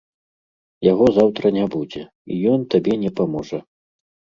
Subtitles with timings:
[0.91, 3.67] Яго заўтра не будзе, і ён табе не паможа.